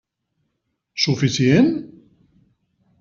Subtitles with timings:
[0.95, 1.71] Suficient?